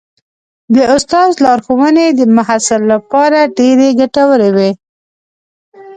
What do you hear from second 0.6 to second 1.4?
د استاد